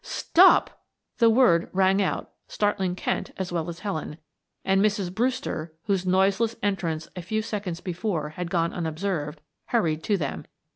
"Stop!" 0.03 0.81
The 1.19 1.29
word 1.29 1.69
rang 1.73 2.01
out, 2.01 2.31
startling 2.47 2.95
Kent 2.95 3.29
as 3.37 3.51
well 3.51 3.69
as 3.69 3.81
Helen, 3.81 4.17
and 4.65 4.81
Mrs. 4.81 5.13
Brewster, 5.13 5.75
whose 5.83 6.07
noiseless 6.07 6.55
entrance 6.63 7.07
a 7.15 7.21
few 7.21 7.43
seconds 7.43 7.81
before 7.81 8.29
had 8.29 8.49
gone 8.49 8.73
unobserved, 8.73 9.41
hurried 9.67 10.01
to 10.05 10.17
them. 10.17 10.45